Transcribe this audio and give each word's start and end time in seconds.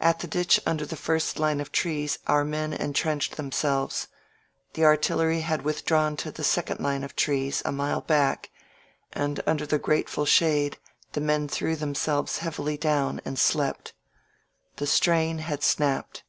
At 0.00 0.18
the 0.18 0.26
ditch 0.26 0.58
under 0.66 0.84
the 0.84 0.96
first 0.96 1.38
line 1.38 1.60
of 1.60 1.70
trees 1.70 2.18
our 2.26 2.44
men 2.44 2.74
en 2.74 2.92
trenched 2.92 3.36
themselves; 3.36 4.08
the 4.74 4.84
artillery 4.84 5.42
had 5.42 5.62
withdrawn 5.62 6.16
to' 6.16 6.32
the 6.32 6.42
second 6.42 6.80
line 6.80 7.04
of 7.04 7.14
trees— 7.14 7.62
a 7.64 7.70
mile 7.70 8.00
back; 8.00 8.50
and 9.12 9.40
under 9.46 9.64
the 9.64 9.78
grateful 9.78 10.24
shade 10.26 10.78
the 11.12 11.20
men 11.20 11.46
threw 11.46 11.76
themselves 11.76 12.38
heavily 12.38 12.76
down 12.76 13.20
and 13.24 13.38
slept. 13.38 13.92
The 14.78 14.86
strain 14.88 15.38
had 15.38 15.62
snapped. 15.62 16.24